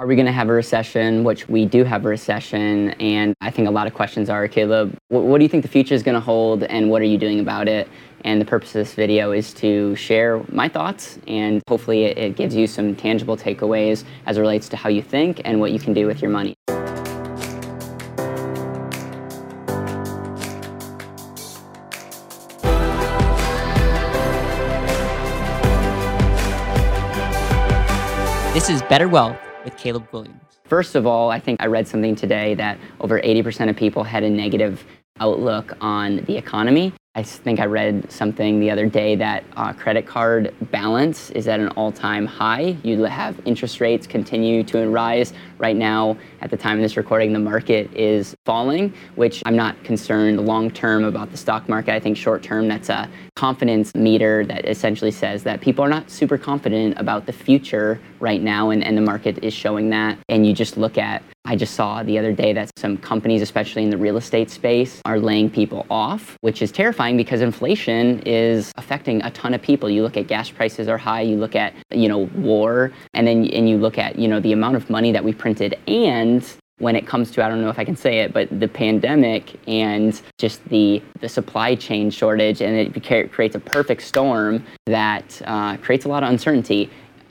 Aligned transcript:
are 0.00 0.06
we 0.06 0.16
going 0.16 0.24
to 0.24 0.32
have 0.32 0.48
a 0.48 0.52
recession? 0.52 1.24
Which 1.24 1.46
we 1.46 1.66
do 1.66 1.84
have 1.84 2.06
a 2.06 2.08
recession. 2.08 2.92
And 2.92 3.34
I 3.42 3.50
think 3.50 3.68
a 3.68 3.70
lot 3.70 3.86
of 3.86 3.92
questions 3.92 4.30
are 4.30 4.48
Caleb, 4.48 4.96
what, 5.08 5.24
what 5.24 5.36
do 5.36 5.44
you 5.44 5.48
think 5.50 5.62
the 5.62 5.68
future 5.68 5.94
is 5.94 6.02
going 6.02 6.14
to 6.14 6.22
hold 6.22 6.62
and 6.62 6.88
what 6.88 7.02
are 7.02 7.06
you 7.06 7.18
doing 7.18 7.38
about 7.38 7.68
it? 7.68 7.86
And 8.24 8.40
the 8.40 8.46
purpose 8.46 8.70
of 8.70 8.80
this 8.80 8.94
video 8.94 9.32
is 9.32 9.52
to 9.54 9.94
share 9.96 10.42
my 10.48 10.70
thoughts 10.70 11.18
and 11.28 11.62
hopefully 11.68 12.04
it, 12.04 12.16
it 12.16 12.36
gives 12.36 12.56
you 12.56 12.66
some 12.66 12.96
tangible 12.96 13.36
takeaways 13.36 14.04
as 14.24 14.38
it 14.38 14.40
relates 14.40 14.70
to 14.70 14.76
how 14.78 14.88
you 14.88 15.02
think 15.02 15.42
and 15.44 15.60
what 15.60 15.70
you 15.70 15.78
can 15.78 15.92
do 15.92 16.06
with 16.06 16.22
your 16.22 16.30
money. 16.30 16.54
This 28.54 28.70
is 28.70 28.80
Better 28.88 29.06
Wealth 29.06 29.36
with 29.64 29.76
Caleb 29.76 30.10
Guilliams. 30.10 30.58
First 30.64 30.94
of 30.94 31.06
all, 31.06 31.30
I 31.30 31.40
think 31.40 31.60
I 31.62 31.66
read 31.66 31.88
something 31.88 32.14
today 32.14 32.54
that 32.54 32.78
over 33.00 33.20
80% 33.20 33.68
of 33.68 33.76
people 33.76 34.04
had 34.04 34.22
a 34.22 34.30
negative 34.30 34.84
outlook 35.18 35.76
on 35.80 36.16
the 36.26 36.36
economy. 36.36 36.92
I 37.16 37.24
think 37.24 37.58
I 37.58 37.64
read 37.64 38.10
something 38.10 38.60
the 38.60 38.70
other 38.70 38.86
day 38.86 39.16
that 39.16 39.42
uh, 39.56 39.72
credit 39.72 40.06
card 40.06 40.54
balance 40.70 41.30
is 41.30 41.48
at 41.48 41.58
an 41.58 41.68
all-time 41.70 42.24
high. 42.24 42.76
You 42.84 43.02
have 43.02 43.40
interest 43.44 43.80
rates 43.80 44.06
continue 44.06 44.62
to 44.64 44.88
rise. 44.88 45.32
Right 45.60 45.76
now, 45.76 46.16
at 46.40 46.50
the 46.50 46.56
time 46.56 46.78
of 46.78 46.82
this 46.82 46.96
recording, 46.96 47.34
the 47.34 47.38
market 47.38 47.92
is 47.94 48.34
falling, 48.46 48.94
which 49.16 49.42
I'm 49.44 49.56
not 49.56 49.84
concerned 49.84 50.46
long-term 50.46 51.04
about 51.04 51.30
the 51.30 51.36
stock 51.36 51.68
market. 51.68 51.92
I 51.92 52.00
think 52.00 52.16
short-term, 52.16 52.66
that's 52.66 52.88
a 52.88 53.10
confidence 53.36 53.94
meter 53.94 54.46
that 54.46 54.66
essentially 54.66 55.10
says 55.10 55.42
that 55.42 55.60
people 55.60 55.84
are 55.84 55.88
not 55.88 56.10
super 56.10 56.38
confident 56.38 56.98
about 56.98 57.26
the 57.26 57.32
future 57.34 58.00
right 58.20 58.40
now, 58.40 58.70
and, 58.70 58.82
and 58.82 58.96
the 58.96 59.02
market 59.02 59.44
is 59.44 59.52
showing 59.52 59.90
that. 59.90 60.16
And 60.30 60.46
you 60.46 60.54
just 60.54 60.78
look 60.78 60.96
at 60.96 61.22
I 61.46 61.56
just 61.56 61.74
saw 61.74 62.02
the 62.02 62.18
other 62.18 62.32
day 62.32 62.52
that 62.52 62.70
some 62.78 62.98
companies, 62.98 63.40
especially 63.40 63.82
in 63.82 63.88
the 63.88 63.96
real 63.96 64.18
estate 64.18 64.50
space, 64.50 65.00
are 65.06 65.18
laying 65.18 65.48
people 65.48 65.86
off, 65.88 66.36
which 66.42 66.60
is 66.60 66.70
terrifying 66.70 67.16
because 67.16 67.40
inflation 67.40 68.20
is 68.26 68.70
affecting 68.76 69.22
a 69.22 69.30
ton 69.30 69.54
of 69.54 69.62
people. 69.62 69.88
You 69.88 70.02
look 70.02 70.18
at 70.18 70.26
gas 70.26 70.50
prices 70.50 70.86
are 70.86 70.98
high, 70.98 71.22
you 71.22 71.36
look 71.36 71.56
at, 71.56 71.72
you 71.90 72.08
know, 72.08 72.28
war, 72.36 72.92
and 73.14 73.26
then 73.26 73.46
and 73.46 73.70
you 73.70 73.78
look 73.78 73.96
at, 73.96 74.18
you 74.18 74.28
know, 74.28 74.38
the 74.38 74.52
amount 74.52 74.76
of 74.76 74.90
money 74.90 75.12
that 75.12 75.24
we 75.24 75.32
printed 75.54 75.78
and 75.88 76.56
when 76.78 76.96
it 76.96 77.06
comes 77.06 77.30
to 77.32 77.44
I 77.44 77.48
don't 77.48 77.60
know 77.60 77.68
if 77.68 77.78
I 77.78 77.84
can 77.84 77.96
say 77.96 78.20
it, 78.20 78.32
but 78.32 78.48
the 78.58 78.68
pandemic 78.68 79.60
and 79.68 80.18
just 80.38 80.64
the 80.70 81.02
the 81.20 81.28
supply 81.28 81.74
chain 81.74 82.10
shortage, 82.10 82.62
and 82.62 82.74
it 82.74 83.32
creates 83.32 83.54
a 83.54 83.60
perfect 83.60 84.00
storm 84.02 84.64
that 84.86 85.42
uh, 85.44 85.76
creates 85.76 86.06
a 86.06 86.08
lot 86.08 86.22
of 86.22 86.30
uncertainty 86.30 86.88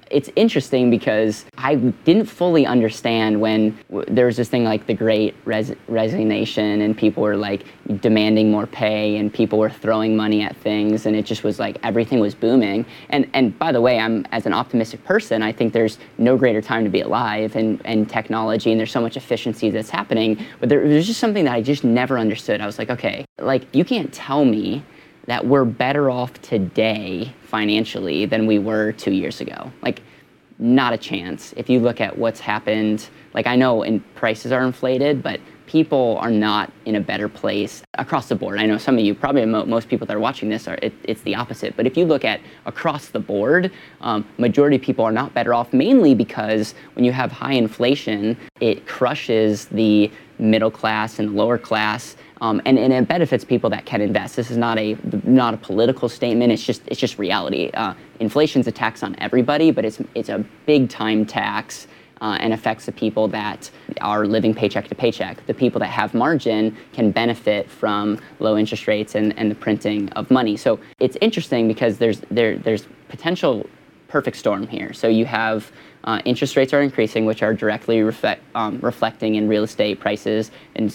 it's 0.09 0.29
interesting 0.35 0.89
because 0.89 1.45
I 1.57 1.75
didn't 1.75 2.25
fully 2.25 2.65
understand 2.65 3.39
when 3.39 3.77
there 4.07 4.25
was 4.25 4.37
this 4.37 4.49
thing 4.49 4.63
like 4.63 4.87
the 4.87 4.93
great 4.93 5.35
res- 5.45 5.75
resignation 5.87 6.81
and 6.81 6.97
people 6.97 7.23
were 7.23 7.37
like 7.37 7.65
demanding 8.01 8.51
more 8.51 8.67
pay 8.67 9.17
and 9.17 9.33
people 9.33 9.59
were 9.59 9.69
throwing 9.69 10.15
money 10.15 10.41
at 10.41 10.55
things 10.57 11.05
and 11.05 11.15
it 11.15 11.25
just 11.25 11.43
was 11.43 11.59
like 11.59 11.77
everything 11.83 12.19
was 12.19 12.35
booming. 12.35 12.85
And 13.09 13.29
and 13.33 13.57
by 13.59 13.71
the 13.71 13.81
way, 13.81 13.99
I'm 13.99 14.25
as 14.31 14.45
an 14.45 14.53
optimistic 14.53 15.03
person, 15.03 15.41
I 15.41 15.51
think 15.51 15.73
there's 15.73 15.97
no 16.17 16.37
greater 16.37 16.61
time 16.61 16.83
to 16.83 16.89
be 16.89 17.01
alive 17.01 17.55
and, 17.55 17.81
and 17.85 18.09
technology 18.09 18.71
and 18.71 18.79
there's 18.79 18.91
so 18.91 19.01
much 19.01 19.17
efficiency 19.17 19.69
that's 19.69 19.89
happening. 19.89 20.43
But 20.59 20.69
there, 20.69 20.87
there's 20.87 21.07
just 21.07 21.19
something 21.19 21.45
that 21.45 21.53
I 21.53 21.61
just 21.61 21.83
never 21.83 22.17
understood. 22.17 22.61
I 22.61 22.65
was 22.65 22.79
like, 22.79 22.89
okay, 22.89 23.25
like 23.39 23.63
you 23.75 23.85
can't 23.85 24.11
tell 24.13 24.45
me 24.45 24.83
that 25.29 25.45
we're 25.45 25.63
better 25.63 26.09
off 26.09 26.33
today 26.41 27.31
financially 27.43 28.25
than 28.25 28.47
we 28.47 28.57
were 28.57 28.91
two 28.93 29.11
years 29.11 29.41
ago. 29.41 29.71
Like, 29.83 30.01
not 30.57 30.91
a 30.91 30.97
chance. 30.97 31.53
If 31.55 31.69
you 31.69 31.79
look 31.79 32.01
at 32.01 32.17
what's 32.17 32.39
happened, 32.39 33.07
like 33.35 33.45
I 33.45 33.55
know 33.55 33.83
in 33.83 33.99
prices 34.15 34.51
are 34.51 34.65
inflated, 34.65 35.21
but 35.21 35.39
people 35.67 36.17
are 36.19 36.31
not 36.31 36.73
in 36.85 36.95
a 36.95 36.99
better 36.99 37.29
place 37.29 37.83
across 37.93 38.27
the 38.27 38.33
board. 38.33 38.59
I 38.59 38.65
know 38.65 38.79
some 38.79 38.97
of 38.97 39.05
you, 39.05 39.13
probably 39.13 39.45
most 39.45 39.87
people 39.87 40.07
that 40.07 40.15
are 40.15 40.19
watching 40.19 40.49
this, 40.49 40.67
are 40.67 40.79
it, 40.81 40.93
it's 41.03 41.21
the 41.21 41.35
opposite. 41.35 41.77
But 41.77 41.85
if 41.85 41.95
you 41.95 42.05
look 42.05 42.25
at 42.25 42.41
across 42.65 43.09
the 43.09 43.19
board, 43.19 43.71
um, 44.01 44.25
majority 44.39 44.77
of 44.77 44.81
people 44.81 45.05
are 45.05 45.11
not 45.11 45.35
better 45.35 45.53
off, 45.53 45.71
mainly 45.71 46.15
because 46.15 46.73
when 46.93 47.05
you 47.05 47.11
have 47.11 47.31
high 47.31 47.53
inflation, 47.53 48.35
it 48.59 48.87
crushes 48.87 49.67
the 49.67 50.11
middle 50.39 50.71
class 50.71 51.19
and 51.19 51.29
the 51.29 51.33
lower 51.33 51.59
class. 51.59 52.15
Um, 52.41 52.61
and, 52.65 52.79
and 52.79 52.93
it 52.93 53.07
benefits 53.07 53.43
people 53.43 53.69
that 53.71 53.85
can 53.85 54.01
invest. 54.01 54.35
This 54.35 54.49
is 54.49 54.57
not 54.57 54.77
a 54.77 54.97
not 55.23 55.53
a 55.53 55.57
political 55.57 56.07
statement. 56.07 56.51
It's 56.51 56.63
just 56.63 56.81
it's 56.87 56.99
just 56.99 57.17
reality. 57.19 57.69
Uh, 57.73 57.93
inflation's 58.19 58.67
a 58.67 58.71
tax 58.71 59.03
on 59.03 59.15
everybody, 59.19 59.71
but 59.71 59.83
it's 59.85 59.99
it's 60.15 60.29
a 60.29 60.45
big 60.65 60.89
time 60.89 61.25
tax 61.25 61.87
uh, 62.21 62.37
and 62.39 62.53
affects 62.53 62.85
the 62.85 62.91
people 62.91 63.27
that 63.29 63.69
are 64.01 64.25
living 64.25 64.53
paycheck 64.53 64.87
to 64.87 64.95
paycheck. 64.95 65.45
The 65.47 65.53
people 65.53 65.79
that 65.79 65.87
have 65.87 66.13
margin 66.13 66.75
can 66.93 67.11
benefit 67.11 67.69
from 67.69 68.19
low 68.39 68.57
interest 68.57 68.87
rates 68.87 69.15
and, 69.15 69.37
and 69.37 69.49
the 69.49 69.55
printing 69.55 70.09
of 70.11 70.29
money. 70.31 70.57
So 70.57 70.79
it's 70.99 71.17
interesting 71.21 71.67
because 71.67 71.97
there's 71.97 72.21
there 72.31 72.57
there's 72.57 72.87
potential 73.09 73.65
perfect 74.07 74.37
storm 74.37 74.67
here. 74.67 74.91
So 74.93 75.07
you 75.07 75.25
have 75.25 75.71
uh, 76.03 76.21
interest 76.25 76.55
rates 76.55 76.73
are 76.73 76.81
increasing, 76.81 77.25
which 77.25 77.43
are 77.43 77.53
directly 77.53 78.01
um, 78.55 78.79
reflecting 78.81 79.35
in 79.35 79.47
real 79.47 79.63
estate 79.63 79.99
prices. 79.99 80.51
And 80.75 80.91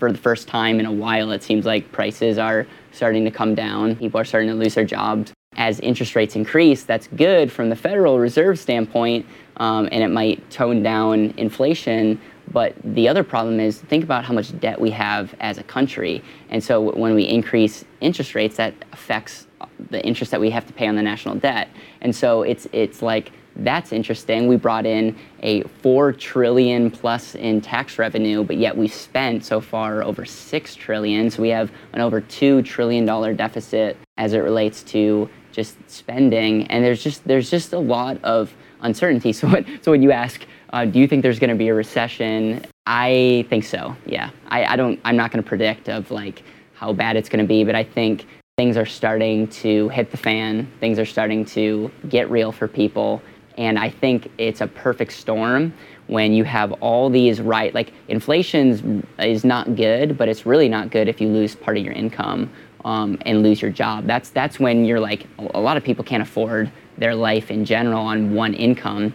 for 0.00 0.10
the 0.10 0.18
first 0.18 0.48
time 0.48 0.80
in 0.80 0.86
a 0.86 0.92
while, 0.92 1.30
it 1.30 1.42
seems 1.42 1.66
like 1.66 1.92
prices 1.92 2.38
are 2.38 2.66
starting 2.90 3.24
to 3.26 3.30
come 3.30 3.54
down. 3.54 3.94
People 3.94 4.18
are 4.18 4.24
starting 4.24 4.48
to 4.48 4.56
lose 4.56 4.74
their 4.74 4.84
jobs. 4.84 5.32
As 5.56 5.78
interest 5.80 6.16
rates 6.16 6.34
increase, 6.36 6.84
that's 6.84 7.06
good 7.08 7.52
from 7.52 7.68
the 7.68 7.76
Federal 7.76 8.18
Reserve 8.18 8.58
standpoint 8.58 9.26
um, 9.58 9.88
and 9.92 10.02
it 10.02 10.08
might 10.08 10.50
tone 10.50 10.82
down 10.82 11.34
inflation. 11.36 12.20
But 12.50 12.74
the 12.82 13.08
other 13.08 13.22
problem 13.22 13.60
is 13.60 13.78
think 13.78 14.02
about 14.02 14.24
how 14.24 14.32
much 14.32 14.58
debt 14.58 14.80
we 14.80 14.90
have 14.90 15.34
as 15.38 15.58
a 15.58 15.62
country. 15.62 16.24
And 16.48 16.64
so 16.64 16.80
when 16.80 17.14
we 17.14 17.24
increase 17.24 17.84
interest 18.00 18.34
rates, 18.34 18.56
that 18.56 18.74
affects 18.92 19.46
the 19.90 20.04
interest 20.04 20.30
that 20.30 20.40
we 20.40 20.50
have 20.50 20.66
to 20.66 20.72
pay 20.72 20.86
on 20.88 20.96
the 20.96 21.02
national 21.02 21.34
debt. 21.36 21.68
And 22.00 22.16
so 22.16 22.42
it's, 22.42 22.66
it's 22.72 23.02
like, 23.02 23.32
that's 23.56 23.92
interesting. 23.92 24.46
We 24.46 24.56
brought 24.56 24.86
in 24.86 25.16
a 25.42 25.62
four 25.82 26.12
trillion 26.12 26.90
plus 26.90 27.34
in 27.34 27.60
tax 27.60 27.98
revenue, 27.98 28.44
but 28.44 28.56
yet 28.56 28.76
we 28.76 28.88
spent 28.88 29.44
so 29.44 29.60
far 29.60 30.02
over 30.02 30.24
six 30.24 30.74
trillion. 30.74 31.30
So 31.30 31.42
we 31.42 31.48
have 31.50 31.70
an 31.92 32.00
over 32.00 32.20
two 32.20 32.62
trillion 32.62 33.04
dollar 33.04 33.34
deficit 33.34 33.96
as 34.16 34.32
it 34.32 34.38
relates 34.38 34.82
to 34.84 35.28
just 35.52 35.76
spending. 35.90 36.66
And 36.68 36.84
there's 36.84 37.02
just 37.02 37.24
there's 37.24 37.50
just 37.50 37.72
a 37.72 37.78
lot 37.78 38.22
of 38.24 38.54
uncertainty. 38.80 39.32
So, 39.40 39.48
what, 39.48 39.64
so 39.82 39.90
when 39.90 40.02
you 40.02 40.12
ask, 40.12 40.44
uh, 40.72 40.84
do 40.84 40.98
you 40.98 41.08
think 41.08 41.22
there's 41.22 41.38
going 41.38 41.50
to 41.50 41.56
be 41.56 41.68
a 41.68 41.74
recession? 41.74 42.64
I 42.86 43.46
think 43.48 43.64
so. 43.64 43.96
Yeah, 44.06 44.30
I, 44.48 44.64
I 44.64 44.76
don't. 44.76 45.00
I'm 45.04 45.16
not 45.16 45.30
going 45.30 45.42
to 45.42 45.48
predict 45.48 45.88
of 45.88 46.10
like 46.10 46.42
how 46.74 46.92
bad 46.92 47.16
it's 47.16 47.28
going 47.28 47.44
to 47.44 47.48
be, 47.48 47.64
but 47.64 47.74
I 47.74 47.84
think 47.84 48.26
things 48.56 48.76
are 48.76 48.86
starting 48.86 49.48
to 49.48 49.88
hit 49.88 50.10
the 50.10 50.16
fan. 50.16 50.70
Things 50.80 50.98
are 50.98 51.06
starting 51.06 51.44
to 51.46 51.90
get 52.08 52.30
real 52.30 52.52
for 52.52 52.68
people, 52.68 53.22
and 53.60 53.78
I 53.78 53.90
think 53.90 54.30
it's 54.38 54.62
a 54.62 54.66
perfect 54.66 55.12
storm 55.12 55.74
when 56.06 56.32
you 56.32 56.44
have 56.44 56.72
all 56.80 57.10
these 57.10 57.42
right 57.42 57.72
like 57.74 57.92
inflation 58.08 59.06
is 59.18 59.44
not 59.44 59.76
good, 59.76 60.16
but 60.16 60.28
it's 60.28 60.46
really 60.46 60.68
not 60.68 60.90
good 60.90 61.08
if 61.08 61.20
you 61.20 61.28
lose 61.28 61.54
part 61.54 61.76
of 61.76 61.84
your 61.84 61.92
income 61.92 62.50
um, 62.86 63.18
and 63.26 63.42
lose 63.42 63.60
your 63.60 63.70
job. 63.70 64.06
That's 64.06 64.30
that's 64.30 64.58
when 64.58 64.86
you're 64.86 64.98
like 64.98 65.26
a 65.38 65.60
lot 65.60 65.76
of 65.76 65.84
people 65.84 66.02
can't 66.02 66.22
afford 66.22 66.72
their 66.96 67.14
life 67.14 67.50
in 67.50 67.66
general 67.66 68.00
on 68.00 68.34
one 68.34 68.54
income. 68.54 69.12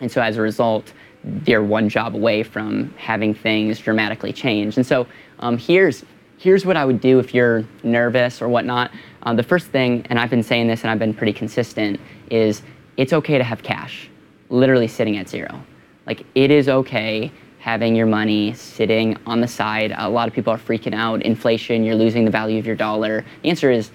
And 0.00 0.10
so 0.10 0.22
as 0.22 0.38
a 0.38 0.40
result, 0.40 0.94
they're 1.22 1.62
one 1.62 1.90
job 1.90 2.14
away 2.14 2.42
from 2.42 2.92
having 2.96 3.34
things 3.34 3.78
dramatically 3.78 4.32
change. 4.32 4.76
And 4.78 4.86
so 4.86 5.06
um, 5.40 5.58
here's, 5.58 6.04
here's 6.38 6.66
what 6.66 6.76
I 6.76 6.84
would 6.84 7.00
do 7.00 7.18
if 7.18 7.34
you're 7.34 7.64
nervous 7.82 8.42
or 8.42 8.48
whatnot. 8.48 8.90
Uh, 9.22 9.34
the 9.34 9.42
first 9.42 9.68
thing, 9.68 10.06
and 10.10 10.18
I've 10.18 10.30
been 10.30 10.42
saying 10.42 10.68
this 10.68 10.82
and 10.82 10.90
I've 10.90 10.98
been 10.98 11.14
pretty 11.14 11.32
consistent, 11.32 12.00
is 12.30 12.62
it's 12.96 13.12
okay 13.12 13.38
to 13.38 13.44
have 13.44 13.62
cash 13.62 14.08
literally 14.50 14.88
sitting 14.88 15.16
at 15.16 15.28
zero. 15.28 15.62
Like 16.06 16.24
it 16.34 16.50
is 16.50 16.68
okay 16.68 17.32
having 17.58 17.96
your 17.96 18.06
money 18.06 18.52
sitting 18.52 19.16
on 19.26 19.40
the 19.40 19.48
side. 19.48 19.94
A 19.96 20.08
lot 20.08 20.28
of 20.28 20.34
people 20.34 20.52
are 20.52 20.58
freaking 20.58 20.94
out. 20.94 21.22
Inflation, 21.22 21.82
you're 21.82 21.94
losing 21.94 22.24
the 22.24 22.30
value 22.30 22.58
of 22.58 22.66
your 22.66 22.76
dollar. 22.76 23.24
The 23.42 23.48
answer 23.48 23.70
is 23.70 23.90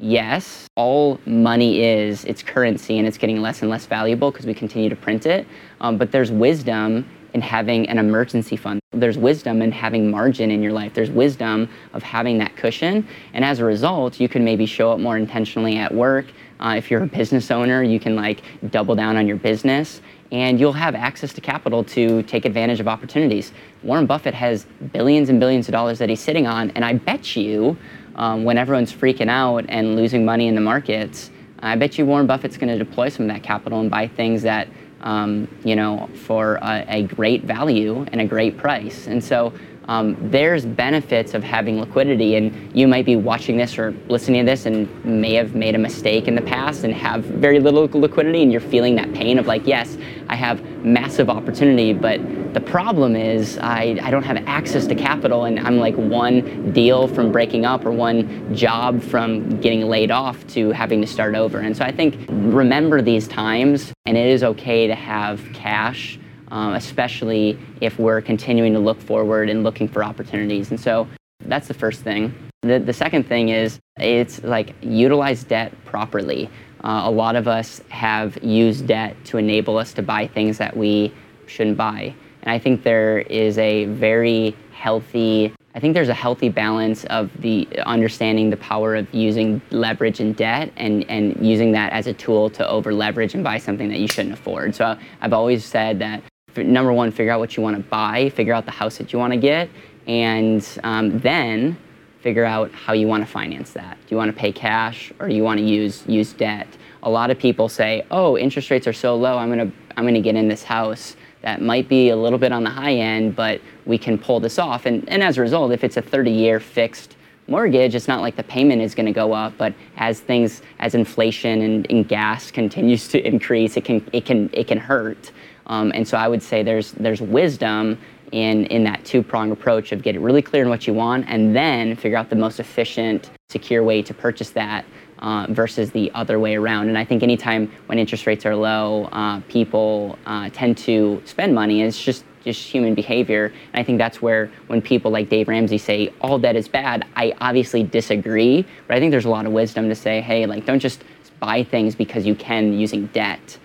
yes, 0.00 0.66
all 0.76 1.20
money 1.24 1.82
is 1.82 2.24
its 2.24 2.42
currency 2.42 2.98
and 2.98 3.06
it's 3.06 3.16
getting 3.16 3.40
less 3.40 3.62
and 3.62 3.70
less 3.70 3.86
valuable 3.86 4.30
because 4.30 4.46
we 4.46 4.54
continue 4.54 4.88
to 4.88 4.96
print 4.96 5.26
it. 5.26 5.46
Um, 5.80 5.96
but 5.96 6.10
there's 6.10 6.32
wisdom 6.32 7.08
in 7.34 7.40
having 7.40 7.88
an 7.88 7.98
emergency 7.98 8.56
fund. 8.56 8.80
There's 8.92 9.18
wisdom 9.18 9.60
in 9.60 9.72
having 9.72 10.10
margin 10.10 10.50
in 10.50 10.62
your 10.62 10.72
life. 10.72 10.94
There's 10.94 11.10
wisdom 11.10 11.68
of 11.92 12.02
having 12.02 12.38
that 12.38 12.56
cushion. 12.56 13.06
And 13.34 13.44
as 13.44 13.58
a 13.58 13.64
result, 13.64 14.20
you 14.20 14.28
can 14.28 14.44
maybe 14.44 14.66
show 14.66 14.92
up 14.92 15.00
more 15.00 15.16
intentionally 15.16 15.76
at 15.76 15.92
work. 15.92 16.26
Uh, 16.60 16.76
if 16.78 16.90
you're 16.90 17.02
a 17.02 17.06
business 17.06 17.50
owner, 17.50 17.82
you 17.82 17.98
can 17.98 18.14
like 18.14 18.42
double 18.70 18.94
down 18.94 19.16
on 19.16 19.26
your 19.26 19.36
business 19.36 20.00
and 20.32 20.58
you'll 20.58 20.72
have 20.72 20.94
access 20.94 21.32
to 21.32 21.40
capital 21.40 21.84
to 21.84 22.22
take 22.24 22.44
advantage 22.44 22.80
of 22.80 22.88
opportunities. 22.88 23.52
Warren 23.82 24.06
Buffett 24.06 24.34
has 24.34 24.66
billions 24.92 25.28
and 25.28 25.38
billions 25.38 25.68
of 25.68 25.72
dollars 25.72 25.98
that 25.98 26.08
he's 26.08 26.20
sitting 26.20 26.46
on, 26.46 26.70
and 26.70 26.84
I 26.84 26.94
bet 26.94 27.36
you 27.36 27.76
um, 28.16 28.42
when 28.42 28.58
everyone's 28.58 28.92
freaking 28.92 29.28
out 29.28 29.64
and 29.68 29.94
losing 29.94 30.24
money 30.24 30.48
in 30.48 30.56
the 30.56 30.60
markets, 30.60 31.30
I 31.60 31.76
bet 31.76 31.98
you 31.98 32.04
Warren 32.04 32.26
Buffett's 32.26 32.56
going 32.56 32.76
to 32.76 32.82
deploy 32.82 33.10
some 33.10 33.26
of 33.26 33.32
that 33.32 33.42
capital 33.42 33.80
and 33.80 33.88
buy 33.90 34.08
things 34.08 34.42
that 34.42 34.68
um, 35.04 35.46
you 35.64 35.76
know, 35.76 36.08
for 36.24 36.56
a, 36.56 36.84
a, 36.88 37.02
great 37.02 37.44
value 37.44 38.06
and 38.10 38.22
a 38.22 38.24
great 38.24 38.56
price. 38.56 39.06
And 39.06 39.22
so 39.22 39.52
um, 39.86 40.16
there's 40.30 40.64
benefits 40.64 41.34
of 41.34 41.44
having 41.44 41.78
liquidity 41.78 42.36
and 42.36 42.74
you 42.74 42.88
might 42.88 43.04
be 43.04 43.16
watching 43.16 43.58
this 43.58 43.78
or 43.78 43.92
listening 44.08 44.44
to 44.44 44.50
this 44.50 44.64
and 44.64 45.04
may 45.04 45.34
have 45.34 45.54
made 45.54 45.74
a 45.74 45.78
mistake 45.78 46.26
in 46.26 46.34
the 46.34 46.42
past 46.42 46.84
and 46.84 46.94
have 46.94 47.22
very 47.22 47.60
little 47.60 47.86
liquidity 48.00 48.42
and 48.42 48.50
you're 48.50 48.62
feeling 48.62 48.94
that 48.94 49.12
pain 49.12 49.38
of 49.38 49.46
like 49.46 49.66
yes 49.66 49.98
i 50.28 50.34
have 50.34 50.58
massive 50.84 51.30
opportunity 51.30 51.92
but 51.92 52.20
the 52.54 52.60
problem 52.60 53.16
is 53.16 53.58
I, 53.58 53.98
I 54.02 54.10
don't 54.10 54.22
have 54.22 54.36
access 54.46 54.86
to 54.86 54.94
capital 54.94 55.44
and 55.44 55.58
i'm 55.60 55.78
like 55.78 55.94
one 55.96 56.72
deal 56.72 57.08
from 57.08 57.32
breaking 57.32 57.64
up 57.64 57.84
or 57.84 57.92
one 57.92 58.54
job 58.54 59.02
from 59.02 59.60
getting 59.60 59.88
laid 59.88 60.10
off 60.10 60.46
to 60.48 60.70
having 60.70 61.00
to 61.00 61.06
start 61.06 61.34
over 61.34 61.58
and 61.58 61.76
so 61.76 61.84
i 61.84 61.90
think 61.90 62.16
remember 62.28 63.00
these 63.00 63.26
times 63.26 63.92
and 64.06 64.16
it 64.16 64.26
is 64.26 64.44
okay 64.44 64.86
to 64.86 64.94
have 64.94 65.40
cash 65.52 66.18
um, 66.54 66.74
especially 66.74 67.58
if 67.80 67.98
we're 67.98 68.20
continuing 68.20 68.72
to 68.74 68.78
look 68.78 69.00
forward 69.00 69.50
and 69.50 69.64
looking 69.64 69.88
for 69.88 70.04
opportunities. 70.04 70.70
And 70.70 70.80
so 70.80 71.08
that's 71.40 71.66
the 71.66 71.74
first 71.74 72.02
thing. 72.02 72.32
The, 72.62 72.78
the 72.78 72.92
second 72.92 73.24
thing 73.24 73.48
is 73.48 73.80
it's 73.98 74.42
like 74.44 74.74
utilize 74.80 75.42
debt 75.42 75.72
properly. 75.84 76.48
Uh, 76.84 77.02
a 77.04 77.10
lot 77.10 77.34
of 77.34 77.48
us 77.48 77.80
have 77.88 78.40
used 78.44 78.86
debt 78.86 79.16
to 79.24 79.38
enable 79.38 79.78
us 79.78 79.94
to 79.94 80.02
buy 80.02 80.26
things 80.26 80.58
that 80.58 80.76
we 80.76 81.12
shouldn't 81.46 81.78
buy. 81.78 82.14
And 82.42 82.52
I 82.52 82.58
think 82.58 82.82
there 82.82 83.20
is 83.20 83.58
a 83.58 83.86
very 83.86 84.54
healthy 84.72 85.52
I 85.76 85.80
think 85.80 85.94
there's 85.94 86.08
a 86.08 86.14
healthy 86.14 86.50
balance 86.50 87.02
of 87.06 87.32
the 87.40 87.66
understanding 87.84 88.48
the 88.48 88.56
power 88.58 88.94
of 88.94 89.12
using 89.12 89.60
leverage 89.70 90.20
and 90.20 90.36
debt 90.36 90.72
and, 90.76 91.04
and 91.10 91.44
using 91.44 91.72
that 91.72 91.92
as 91.92 92.06
a 92.06 92.12
tool 92.12 92.48
to 92.50 92.68
over 92.68 92.94
leverage 92.94 93.34
and 93.34 93.42
buy 93.42 93.58
something 93.58 93.88
that 93.88 93.98
you 93.98 94.06
shouldn't 94.06 94.34
afford. 94.34 94.76
So 94.76 94.96
I've 95.20 95.32
always 95.32 95.64
said 95.64 95.98
that 95.98 96.22
number 96.56 96.92
one, 96.92 97.10
figure 97.10 97.32
out 97.32 97.40
what 97.40 97.56
you 97.56 97.62
want 97.64 97.76
to 97.76 97.82
buy, 97.82 98.28
figure 98.30 98.54
out 98.54 98.66
the 98.66 98.70
house 98.70 98.98
that 98.98 99.12
you 99.12 99.18
want 99.18 99.32
to 99.32 99.36
get, 99.36 99.68
and 100.06 100.64
um, 100.84 101.18
then 101.18 101.76
figure 102.24 102.46
out 102.46 102.72
how 102.72 102.94
you 102.94 103.06
want 103.06 103.22
to 103.22 103.30
finance 103.30 103.72
that. 103.72 103.98
Do 104.00 104.06
you 104.08 104.16
want 104.16 104.30
to 104.30 104.36
pay 104.36 104.50
cash 104.50 105.12
or 105.18 105.28
do 105.28 105.34
you 105.34 105.44
want 105.44 105.58
to 105.58 105.64
use 105.64 106.02
use 106.06 106.32
debt? 106.32 106.66
A 107.02 107.10
lot 107.10 107.30
of 107.30 107.38
people 107.38 107.68
say, 107.68 108.06
"Oh, 108.10 108.38
interest 108.38 108.70
rates 108.70 108.86
are 108.86 108.94
so 108.94 109.14
low. 109.14 109.36
I'm 109.36 109.50
gonna 109.50 109.70
I'm 109.94 110.06
gonna 110.06 110.22
get 110.22 110.34
in 110.34 110.48
this 110.48 110.64
house." 110.64 111.16
That 111.42 111.60
might 111.60 111.86
be 111.86 112.08
a 112.08 112.16
little 112.16 112.38
bit 112.38 112.52
on 112.52 112.64
the 112.64 112.70
high 112.70 112.94
end, 112.94 113.36
but 113.36 113.60
we 113.84 113.98
can 113.98 114.16
pull 114.16 114.40
this 114.40 114.58
off. 114.58 114.86
And, 114.86 115.06
and 115.10 115.22
as 115.22 115.36
a 115.36 115.42
result, 115.42 115.72
if 115.72 115.84
it's 115.84 115.98
a 115.98 116.02
30 116.02 116.30
year 116.30 116.58
fixed 116.58 117.16
mortgage, 117.48 117.94
it's 117.94 118.08
not 118.08 118.22
like 118.22 118.34
the 118.34 118.44
payment 118.44 118.80
is 118.80 118.94
going 118.94 119.04
to 119.04 119.12
go 119.12 119.34
up, 119.34 119.52
but 119.58 119.74
as 119.98 120.20
things, 120.20 120.62
as 120.78 120.94
inflation 120.94 121.60
and, 121.60 121.86
and, 121.90 122.08
gas 122.08 122.50
continues 122.60 123.08
to 123.08 123.18
increase, 123.26 123.76
it 123.76 123.84
can, 123.84 124.02
it 124.14 124.24
can, 124.24 124.48
it 124.54 124.66
can 124.68 124.78
hurt. 124.78 125.32
Um, 125.66 125.92
and 125.94 126.08
so 126.08 126.16
I 126.16 126.28
would 126.28 126.42
say 126.42 126.62
there's 126.62 126.92
there's 126.92 127.20
wisdom 127.20 127.98
in 128.32 128.66
in 128.66 128.84
that 128.84 129.04
two 129.04 129.22
prong 129.22 129.50
approach 129.50 129.92
of 129.92 130.02
get 130.02 130.16
it 130.16 130.20
really 130.20 130.42
clear 130.42 130.64
on 130.64 130.70
what 130.70 130.86
you 130.86 130.94
want, 130.94 131.26
and 131.28 131.54
then 131.54 131.96
figure 131.96 132.18
out 132.18 132.30
the 132.30 132.36
most 132.36 132.60
efficient, 132.60 133.30
secure 133.48 133.82
way 133.82 134.02
to 134.02 134.14
purchase 134.14 134.50
that. 134.50 134.84
Uh, 135.20 135.46
versus 135.50 135.90
the 135.92 136.10
other 136.12 136.38
way 136.38 136.54
around. 136.54 136.88
And 136.88 136.98
I 136.98 137.04
think 137.04 137.22
anytime 137.22 137.72
when 137.86 137.98
interest 137.98 138.26
rates 138.26 138.44
are 138.44 138.54
low, 138.54 139.04
uh, 139.04 139.40
people 139.48 140.18
uh, 140.26 140.50
tend 140.52 140.76
to 140.78 141.22
spend 141.24 141.54
money. 141.54 141.80
It's 141.80 142.02
just 142.02 142.24
just 142.44 142.68
human 142.68 142.94
behavior. 142.94 143.46
And 143.46 143.80
I 143.80 143.82
think 143.82 143.98
that's 143.98 144.20
where 144.20 144.50
when 144.66 144.82
people 144.82 145.10
like 145.10 145.28
Dave 145.28 145.48
Ramsey 145.48 145.78
say 145.78 146.12
all 146.20 146.38
debt 146.38 146.56
is 146.56 146.68
bad, 146.68 147.06
I 147.16 147.34
obviously 147.40 147.82
disagree. 147.82 148.66
But 148.86 148.96
I 148.96 149.00
think 149.00 149.10
there's 149.10 149.24
a 149.24 149.30
lot 149.30 149.46
of 149.46 149.52
wisdom 149.52 149.88
to 149.88 149.94
say, 149.94 150.20
hey, 150.20 150.46
like 150.46 150.66
don't 150.66 150.78
just 150.78 151.02
buy 151.40 151.64
things 151.64 151.94
because 151.94 152.26
you 152.26 152.34
can 152.34 152.72
using 152.72 153.06
debt 153.06 153.58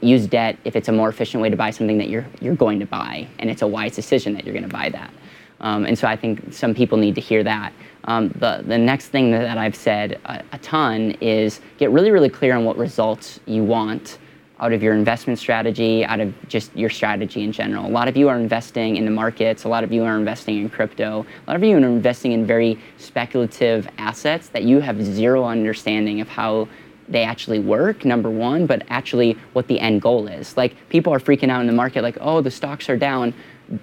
use 0.00 0.26
debt 0.26 0.58
if 0.64 0.76
it's 0.76 0.88
a 0.88 0.92
more 0.92 1.08
efficient 1.08 1.42
way 1.42 1.48
to 1.48 1.56
buy 1.56 1.70
something 1.70 1.98
that 1.98 2.08
you're, 2.08 2.26
you're 2.40 2.54
going 2.54 2.78
to 2.80 2.86
buy 2.86 3.26
and 3.38 3.50
it's 3.50 3.62
a 3.62 3.66
wise 3.66 3.94
decision 3.94 4.34
that 4.34 4.44
you're 4.44 4.52
going 4.52 4.68
to 4.68 4.74
buy 4.74 4.88
that. 4.90 5.12
Um, 5.60 5.86
and 5.86 5.98
so 5.98 6.08
I 6.08 6.16
think 6.16 6.52
some 6.52 6.74
people 6.74 6.98
need 6.98 7.14
to 7.14 7.20
hear 7.20 7.42
that. 7.44 7.72
Um, 8.04 8.28
the, 8.30 8.62
the 8.66 8.76
next 8.76 9.08
thing 9.08 9.30
that, 9.30 9.56
I've 9.56 9.76
said 9.76 10.20
a, 10.24 10.42
a, 10.52 10.58
ton 10.58 11.12
is 11.20 11.60
get 11.78 11.90
really, 11.90 12.10
really 12.10 12.28
clear 12.28 12.56
on 12.56 12.64
what 12.64 12.76
results 12.76 13.38
you 13.46 13.62
want 13.62 14.18
out 14.58 14.72
of 14.72 14.82
your 14.82 14.94
investment 14.94 15.38
strategy, 15.38 16.04
out 16.04 16.20
of 16.20 16.34
just 16.48 16.76
your 16.76 16.90
strategy 16.90 17.42
in 17.42 17.52
general. 17.52 17.86
A 17.86 17.90
lot 17.90 18.08
of 18.08 18.16
you 18.16 18.28
are 18.28 18.38
investing 18.38 18.96
in 18.96 19.04
the 19.04 19.10
markets, 19.10 19.64
a 19.64 19.68
lot 19.68 19.82
of 19.84 19.92
you 19.92 20.04
are 20.04 20.16
investing 20.16 20.58
in 20.58 20.68
crypto, 20.68 21.24
a 21.46 21.50
lot 21.50 21.56
of 21.56 21.62
you 21.62 21.76
are 21.76 21.78
investing 21.78 22.32
in 22.32 22.44
very 22.44 22.78
speculative 22.98 23.88
assets 23.98 24.48
that 24.48 24.64
you 24.64 24.80
have 24.80 25.02
zero 25.02 25.44
understanding 25.44 26.20
of 26.20 26.28
how 26.28 26.68
they 27.08 27.24
actually 27.24 27.58
work, 27.58 28.04
number 28.04 28.30
one, 28.30 28.66
but 28.66 28.84
actually 28.88 29.36
what 29.52 29.66
the 29.68 29.78
end 29.80 30.02
goal 30.02 30.26
is. 30.26 30.56
Like 30.56 30.76
people 30.88 31.12
are 31.12 31.20
freaking 31.20 31.50
out 31.50 31.60
in 31.60 31.66
the 31.66 31.72
market, 31.72 32.02
like, 32.02 32.18
oh, 32.20 32.40
the 32.40 32.50
stocks 32.50 32.88
are 32.88 32.96
down. 32.96 33.34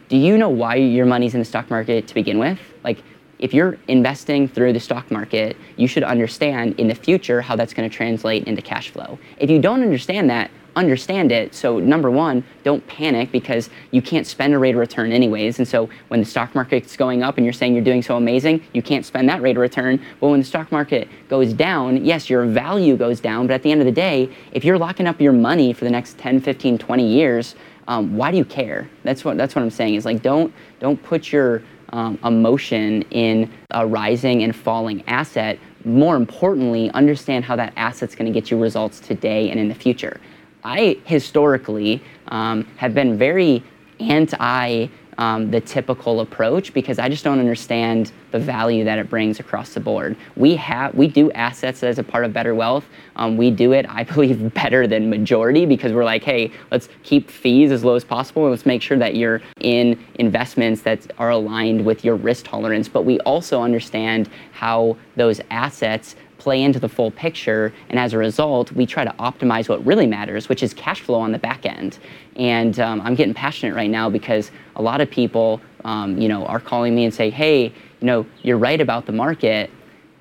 Do 0.08 0.18
you 0.18 0.38
know 0.38 0.50
why 0.50 0.76
your 0.76 1.06
money's 1.06 1.34
in 1.34 1.40
the 1.40 1.46
stock 1.46 1.70
market 1.70 2.08
to 2.08 2.14
begin 2.14 2.38
with? 2.40 2.60
Like, 2.84 3.04
if 3.40 3.54
you're 3.54 3.78
investing 3.88 4.48
through 4.48 4.74
the 4.74 4.80
stock 4.80 5.10
market, 5.10 5.56
you 5.78 5.88
should 5.88 6.04
understand 6.04 6.78
in 6.78 6.90
the 6.90 6.96
future 6.96 7.42
how 7.42 7.56
that's 7.56 7.74
going 7.74 7.90
to 7.90 7.96
translate 7.96 8.44
into 8.46 8.62
cash 8.62 8.90
flow. 8.90 9.18
If 9.38 9.50
you 9.50 9.62
don't 9.62 9.82
understand 9.82 10.30
that, 10.30 10.52
understand 10.76 11.32
it. 11.32 11.54
So 11.54 11.80
number 11.80 12.10
one, 12.12 12.44
don't 12.64 12.86
panic 12.88 13.32
because 13.32 13.70
you 13.92 14.02
can't 14.02 14.26
spend 14.26 14.54
a 14.54 14.60
rate 14.60 14.76
of 14.76 14.80
return 14.80 15.12
anyways. 15.12 15.60
And 15.60 15.68
so 15.68 15.90
when 16.10 16.20
the 16.20 16.26
stock 16.26 16.56
market's 16.56 16.96
going 16.96 17.24
up 17.24 17.38
and 17.38 17.46
you're 17.46 17.54
saying 17.54 17.74
you're 17.74 17.84
doing 17.84 18.02
so 18.02 18.18
amazing, 18.18 18.64
you 18.74 18.82
can't 18.82 19.06
spend 19.06 19.30
that 19.30 19.42
rate 19.42 19.56
of 19.58 19.62
return. 19.62 20.02
But 20.20 20.30
when 20.30 20.40
the 20.40 20.46
stock 20.46 20.72
market 20.72 21.08
goes 21.30 21.54
down, 21.54 22.06
yes, 22.06 22.30
your 22.30 22.46
value 22.46 22.98
goes 22.98 23.20
down. 23.20 23.48
But 23.48 23.54
at 23.54 23.64
the 23.64 23.72
end 23.72 23.82
of 23.82 23.86
the 23.86 23.92
day, 23.92 24.30
if 24.52 24.64
you're 24.64 24.78
locking 24.78 25.08
up 25.08 25.20
your 25.20 25.34
money 25.34 25.74
for 25.74 25.86
the 25.86 25.92
next 25.92 26.18
10, 26.18 26.42
15, 26.42 26.78
20 26.78 27.08
years, 27.08 27.56
um, 27.88 28.16
why 28.16 28.30
do 28.30 28.38
you 28.38 28.46
care? 28.46 28.88
That's 29.04 29.26
what 29.26 29.36
that's 29.36 29.56
what 29.56 29.64
I'm 29.64 29.72
saying. 29.72 29.96
Is 29.96 30.06
like 30.06 30.22
don't 30.22 30.54
don't 30.80 31.02
put 31.02 31.32
your 31.32 31.64
um, 31.92 32.20
emotion 32.24 33.02
in 33.10 33.52
a 33.72 33.86
rising 33.86 34.44
and 34.44 34.56
falling 34.56 35.04
asset. 35.08 35.60
More 35.86 36.16
importantly, 36.16 36.92
understand 36.92 37.46
how 37.46 37.56
that 37.56 37.74
asset's 37.76 38.16
going 38.16 38.32
to 38.32 38.40
get 38.40 38.52
you 38.52 38.62
results 38.62 39.00
today 39.00 39.50
and 39.50 39.60
in 39.60 39.70
the 39.70 39.76
future. 39.76 40.20
I 40.64 40.98
historically 41.06 42.02
um, 42.28 42.66
have 42.78 42.94
been 42.94 43.18
very 43.18 43.64
anti 44.00 44.88
um, 45.20 45.52
the 45.52 45.60
typical 45.60 46.22
approach 46.22 46.74
because 46.74 46.98
I 46.98 47.10
just 47.10 47.26
don't 47.26 47.40
understand 47.40 48.14
the 48.32 48.40
value 48.40 48.86
that 48.86 48.98
it 48.98 49.10
brings 49.10 49.42
across 49.42 49.74
the 49.74 49.82
board. 49.82 50.16
We 50.38 50.56
have 50.56 50.96
we 50.96 51.08
do 51.08 51.30
assets 51.34 51.84
as 51.84 52.00
a 52.00 52.04
part 52.04 52.24
of 52.24 52.32
Better 52.32 52.56
Wealth. 52.56 52.86
Um, 53.18 53.36
we 53.36 53.52
do 53.52 53.74
it, 53.74 53.86
I 53.90 54.04
believe, 54.14 54.54
better 54.54 54.88
than 54.88 55.10
majority 55.10 55.66
because 55.66 55.92
we're 55.92 56.06
like, 56.06 56.24
hey, 56.24 56.54
let's 56.72 56.88
keep 57.04 57.30
fees 57.30 57.70
as 57.70 57.84
low 57.84 57.96
as 57.96 58.06
possible 58.06 58.44
and 58.44 58.52
let's 58.52 58.66
make 58.66 58.82
sure 58.82 58.98
that 58.98 59.16
you're 59.16 59.42
in 59.60 60.02
investments 60.16 60.82
that 60.84 61.12
are 61.18 61.32
aligned 61.32 61.84
with 61.84 62.06
your 62.06 62.16
risk 62.16 62.46
tolerance. 62.46 62.88
But 62.88 63.04
we 63.04 63.20
also 63.22 63.62
understand 63.62 64.30
how 64.54 64.96
those 65.18 65.42
assets 65.52 66.16
play 66.40 66.64
into 66.64 66.80
the 66.80 66.90
full 66.90 67.12
picture. 67.12 67.72
And 67.90 68.00
as 68.00 68.14
a 68.14 68.18
result, 68.18 68.72
we 68.72 68.86
try 68.86 69.04
to 69.04 69.12
optimize 69.20 69.70
what 69.70 69.86
really 69.86 70.08
matters, 70.08 70.50
which 70.50 70.64
is 70.64 70.74
cash 70.74 71.02
flow 71.02 71.20
on 71.20 71.32
the 71.32 71.38
back 71.38 71.66
end. 71.66 72.00
And 72.36 72.80
um, 72.80 73.02
I'm 73.02 73.14
getting 73.14 73.34
passionate 73.34 73.76
right 73.76 73.90
now 73.90 74.10
because 74.10 74.50
a 74.76 74.82
lot 74.82 75.02
of 75.02 75.12
people, 75.12 75.62
um, 75.84 76.18
you 76.18 76.28
know, 76.28 76.46
are 76.46 76.60
calling 76.60 76.96
me 76.96 77.06
and 77.06 77.14
say, 77.14 77.30
hey, 77.30 77.66
you 77.66 78.06
know, 78.06 78.26
you're 78.42 78.58
right 78.58 78.80
about 78.82 79.06
the 79.06 79.12
market. 79.12 79.70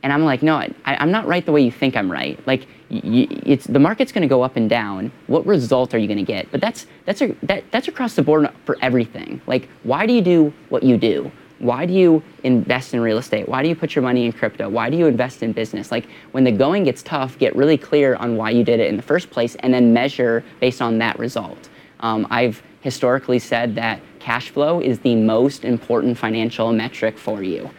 And 0.02 0.12
I'm 0.12 0.24
like, 0.24 0.42
no, 0.42 0.56
I, 0.56 0.72
am 0.84 1.10
not 1.10 1.26
right 1.26 1.44
the 1.44 1.52
way 1.52 1.62
you 1.62 1.72
think 1.72 1.96
I'm 1.96 2.10
right. 2.10 2.38
Like, 2.46 2.66
y- 2.90 3.26
it's 3.30 3.66
the 3.66 3.78
market's 3.78 4.12
going 4.12 4.22
to 4.22 4.28
go 4.28 4.42
up 4.42 4.56
and 4.56 4.68
down. 4.68 5.10
What 5.26 5.46
result 5.46 5.94
are 5.94 5.98
you 5.98 6.06
going 6.06 6.18
to 6.18 6.24
get? 6.24 6.50
But 6.52 6.60
that's 6.60 6.86
that's 7.04 7.20
a, 7.20 7.34
that, 7.44 7.64
that's 7.72 7.88
across 7.88 8.14
the 8.14 8.22
board 8.22 8.48
for 8.64 8.76
everything. 8.80 9.40
Like, 9.46 9.68
why 9.82 10.06
do 10.06 10.12
you 10.12 10.22
do 10.22 10.52
what 10.68 10.82
you 10.82 10.96
do? 10.96 11.32
Why 11.58 11.86
do 11.86 11.92
you 11.92 12.22
invest 12.44 12.94
in 12.94 13.00
real 13.00 13.18
estate? 13.18 13.48
Why 13.48 13.62
do 13.62 13.68
you 13.68 13.74
put 13.74 13.94
your 13.94 14.02
money 14.02 14.26
in 14.26 14.32
crypto? 14.32 14.68
Why 14.68 14.90
do 14.90 14.96
you 14.96 15.06
invest 15.06 15.42
in 15.42 15.52
business? 15.52 15.90
Like 15.90 16.06
when 16.32 16.44
the 16.44 16.52
going 16.52 16.84
gets 16.84 17.02
tough, 17.02 17.38
get 17.38 17.56
really 17.56 17.76
clear 17.76 18.14
on 18.16 18.36
why 18.36 18.50
you 18.50 18.62
did 18.64 18.80
it 18.80 18.88
in 18.88 18.96
the 18.96 19.02
first 19.02 19.30
place 19.30 19.56
and 19.56 19.74
then 19.74 19.92
measure 19.92 20.44
based 20.60 20.80
on 20.80 20.98
that 20.98 21.18
result. 21.18 21.68
Um, 22.00 22.26
I've 22.30 22.62
historically 22.80 23.40
said 23.40 23.74
that 23.74 24.00
cash 24.20 24.50
flow 24.50 24.80
is 24.80 25.00
the 25.00 25.16
most 25.16 25.64
important 25.64 26.16
financial 26.16 26.72
metric 26.72 27.18
for 27.18 27.42
you 27.42 27.70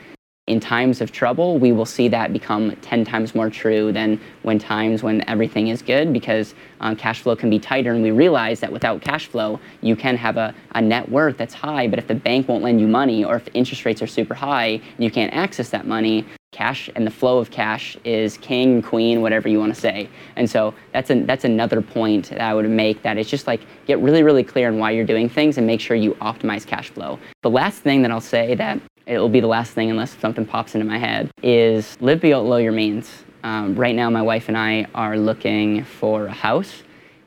in 0.50 0.60
times 0.60 1.00
of 1.00 1.12
trouble, 1.12 1.60
we 1.60 1.72
will 1.72 1.86
see 1.86 2.08
that 2.08 2.34
become 2.34 2.75
10 2.82 3.06
times 3.06 3.36
more 3.36 3.51
true 3.51 3.91
than 3.91 4.20
when 4.41 4.58
times 4.58 5.03
when 5.03 5.27
everything 5.29 5.68
is 5.68 5.84
good 5.84 6.12
because 6.12 6.56
um, 6.82 6.96
cash 6.96 7.22
flow 7.22 7.36
can 7.36 7.51
be 7.51 7.60
tighter. 7.60 7.94
And 7.94 8.01
we 8.01 8.10
realize 8.10 8.60
that 8.62 8.72
without 8.72 9.00
cash 9.00 9.27
flow, 9.27 9.60
you 9.82 9.96
can 9.96 10.18
have 10.18 10.38
a, 10.38 10.56
a 10.74 10.82
net 10.82 11.08
worth 11.08 11.38
that's 11.38 11.53
high, 11.53 11.88
but 11.88 12.00
if 12.00 12.08
the 12.08 12.15
bank 12.15 12.48
won't 12.48 12.63
lend 12.63 12.82
you 12.82 12.88
money 12.88 13.24
or 13.24 13.36
if 13.36 13.48
interest 13.53 13.86
rates 13.86 14.01
are 14.01 14.08
super 14.08 14.34
high 14.34 14.82
you 14.98 15.12
can't 15.12 15.34
access 15.34 15.70
that 15.70 15.86
money, 15.86 16.25
cash 16.51 16.89
and 16.96 17.06
the 17.06 17.12
flow 17.12 17.38
of 17.38 17.51
cash 17.51 17.96
is 18.03 18.38
king, 18.38 18.82
queen, 18.82 19.22
whatever 19.22 19.48
you 19.48 19.60
want 19.60 19.74
to 19.74 19.79
say. 19.79 20.10
And 20.36 20.50
so 20.50 20.74
that's 20.94 21.12
a, 21.12 21.24
that's 21.24 21.46
another 21.46 21.82
point 21.82 22.29
that 22.29 22.41
I 22.41 22.53
would 22.56 22.68
make 22.70 23.03
that 23.03 23.18
it's 23.18 23.29
just 23.29 23.46
like 23.46 23.62
get 23.86 24.00
really, 24.00 24.24
really 24.24 24.44
clear 24.44 24.68
on 24.70 24.79
why 24.79 24.91
you're 24.91 25.06
doing 25.06 25.29
things 25.29 25.58
and 25.58 25.68
make 25.68 25.79
sure 25.79 25.96
you 25.96 26.15
optimize 26.15 26.65
cash 26.65 26.89
flow. 26.89 27.20
The 27.44 27.50
last 27.50 27.82
thing 27.82 28.01
that 28.01 28.12
I'll 28.12 28.20
say 28.20 28.56
that 28.56 28.79
it'll 29.10 29.28
be 29.28 29.39
the 29.39 29.48
last 29.48 29.72
thing 29.74 29.89
unless 29.89 30.16
something 30.20 30.46
pops 30.46 30.75
into 30.75 30.86
my 30.86 30.98
head, 30.98 31.32
is 31.42 31.98
live 32.00 32.22
below 32.22 32.58
your 32.58 32.72
means. 32.72 33.24
Um, 33.44 33.75
right 33.75 33.96
now, 33.96 34.10
my 34.10 34.22
wife 34.22 34.48
and 34.48 34.58
I 34.58 34.86
are 34.94 35.18
looking 35.18 35.84
for 35.84 36.28
a 36.28 36.32
house, 36.32 36.84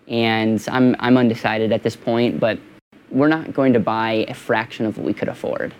and 0.06 0.64
I'm, 0.70 0.94
I'm 1.00 1.16
undecided 1.16 1.72
at 1.72 1.82
this 1.82 1.96
point, 1.96 2.38
but 2.38 2.58
we're 3.10 3.28
not 3.28 3.52
going 3.52 3.72
to 3.72 3.80
buy 3.80 4.24
a 4.28 4.34
fraction 4.34 4.86
of 4.86 4.96
what 4.96 5.04
we 5.04 5.12
could 5.12 5.28
afford 5.28 5.74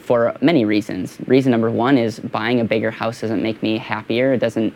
for 0.00 0.36
many 0.40 0.64
reasons. 0.64 1.18
Reason 1.26 1.50
number 1.50 1.70
one 1.70 1.96
is 1.96 2.20
buying 2.20 2.60
a 2.60 2.64
bigger 2.64 2.90
house 2.90 3.20
doesn't 3.20 3.42
make 3.42 3.62
me 3.62 3.78
happier. 3.78 4.32
It 4.32 4.38
doesn't 4.38 4.74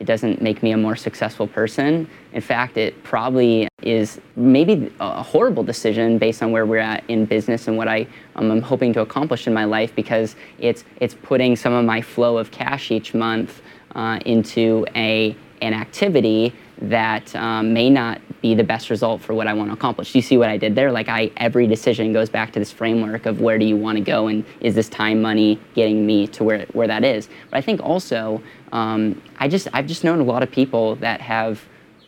it 0.00 0.06
doesn't 0.06 0.40
make 0.40 0.62
me 0.62 0.72
a 0.72 0.76
more 0.76 0.96
successful 0.96 1.46
person. 1.46 2.08
In 2.32 2.40
fact, 2.40 2.78
it 2.78 3.02
probably 3.04 3.68
is 3.82 4.18
maybe 4.34 4.90
a 4.98 5.22
horrible 5.22 5.62
decision 5.62 6.16
based 6.16 6.42
on 6.42 6.50
where 6.52 6.64
we're 6.64 6.78
at 6.78 7.04
in 7.08 7.26
business 7.26 7.68
and 7.68 7.76
what 7.76 7.86
I, 7.86 8.06
um, 8.34 8.50
I'm 8.50 8.62
hoping 8.62 8.94
to 8.94 9.02
accomplish 9.02 9.46
in 9.46 9.52
my 9.52 9.64
life 9.64 9.94
because 9.94 10.36
it's, 10.58 10.84
it's 11.00 11.14
putting 11.14 11.54
some 11.54 11.74
of 11.74 11.84
my 11.84 12.00
flow 12.00 12.38
of 12.38 12.50
cash 12.50 12.90
each 12.90 13.12
month 13.12 13.60
uh, 13.94 14.18
into 14.24 14.86
a, 14.96 15.36
an 15.60 15.74
activity 15.74 16.54
that 16.82 17.34
um, 17.36 17.72
may 17.72 17.90
not 17.90 18.20
be 18.40 18.54
the 18.54 18.64
best 18.64 18.88
result 18.88 19.20
for 19.20 19.34
what 19.34 19.46
I 19.46 19.52
want 19.52 19.68
to 19.70 19.74
accomplish. 19.74 20.12
Do 20.12 20.18
you 20.18 20.22
see 20.22 20.38
what 20.38 20.48
I 20.48 20.56
did 20.56 20.74
there? 20.74 20.90
Like 20.90 21.08
I, 21.08 21.30
every 21.36 21.66
decision 21.66 22.12
goes 22.12 22.30
back 22.30 22.52
to 22.52 22.58
this 22.58 22.72
framework 22.72 23.26
of 23.26 23.40
where 23.40 23.58
do 23.58 23.66
you 23.66 23.76
want 23.76 23.98
to 23.98 24.04
go 24.04 24.28
and 24.28 24.44
is 24.60 24.74
this 24.74 24.88
time, 24.88 25.20
money 25.20 25.60
getting 25.74 26.06
me 26.06 26.26
to 26.28 26.44
where, 26.44 26.66
where 26.72 26.86
that 26.86 27.04
is? 27.04 27.28
But 27.50 27.58
I 27.58 27.60
think 27.60 27.82
also, 27.82 28.42
um, 28.72 29.20
I 29.38 29.48
just, 29.48 29.68
I've 29.72 29.86
just 29.86 30.04
known 30.04 30.20
a 30.20 30.24
lot 30.24 30.42
of 30.42 30.50
people 30.50 30.96
that 30.96 31.20
have 31.20 31.62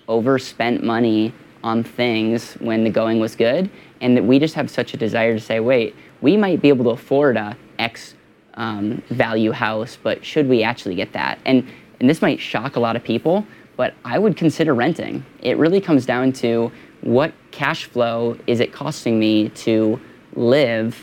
overspent 0.08 0.82
money 0.82 1.34
on 1.62 1.84
things 1.84 2.54
when 2.54 2.82
the 2.82 2.90
going 2.90 3.20
was 3.20 3.36
good 3.36 3.70
and 4.00 4.16
that 4.16 4.24
we 4.24 4.38
just 4.38 4.54
have 4.54 4.70
such 4.70 4.94
a 4.94 4.96
desire 4.96 5.34
to 5.34 5.40
say, 5.40 5.60
wait, 5.60 5.94
we 6.22 6.36
might 6.36 6.62
be 6.62 6.68
able 6.68 6.84
to 6.84 6.90
afford 6.90 7.36
a 7.36 7.56
X 7.78 8.14
um, 8.54 9.02
value 9.10 9.52
house, 9.52 9.98
but 10.02 10.24
should 10.24 10.48
we 10.48 10.62
actually 10.62 10.94
get 10.94 11.12
that? 11.12 11.38
And, 11.44 11.66
and 12.00 12.08
this 12.08 12.22
might 12.22 12.40
shock 12.40 12.76
a 12.76 12.80
lot 12.80 12.96
of 12.96 13.04
people, 13.04 13.46
but 13.76 13.94
I 14.04 14.18
would 14.18 14.36
consider 14.36 14.74
renting. 14.74 15.24
It 15.40 15.56
really 15.56 15.80
comes 15.80 16.06
down 16.06 16.32
to 16.34 16.70
what 17.00 17.32
cash 17.50 17.84
flow 17.86 18.36
is 18.46 18.60
it 18.60 18.72
costing 18.72 19.18
me 19.18 19.48
to 19.50 20.00
live 20.34 20.98